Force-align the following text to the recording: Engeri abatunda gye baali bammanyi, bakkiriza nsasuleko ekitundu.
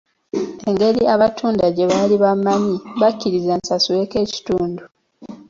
Engeri 0.69 1.01
abatunda 1.13 1.65
gye 1.75 1.85
baali 1.91 2.15
bammanyi, 2.23 2.75
bakkiriza 3.01 3.53
nsasuleko 3.59 4.15
ekitundu. 4.23 4.83